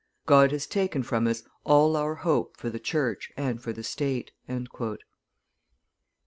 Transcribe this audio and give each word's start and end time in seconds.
God 0.25 0.51
has 0.51 0.65
taken 0.65 1.03
from 1.03 1.27
us 1.27 1.43
all 1.63 1.95
our 1.95 2.15
hope 2.15 2.57
for 2.57 2.71
the 2.71 2.79
Church 2.79 3.31
and 3.37 3.61
for 3.61 3.71
the 3.71 3.83
State." 3.83 4.31